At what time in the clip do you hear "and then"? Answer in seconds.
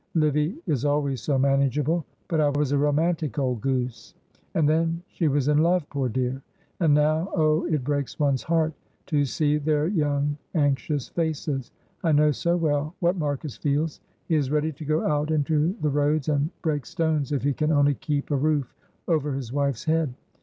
4.55-5.03